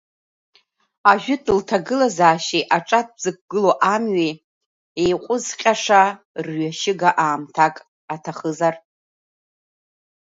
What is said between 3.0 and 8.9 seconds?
дзықәгыло амҩеи еиҟәызҟьаша рҩышьага аамҭак аҭахызар?